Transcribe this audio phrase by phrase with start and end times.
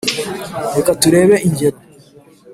[0.75, 1.77] Reka turebe ingero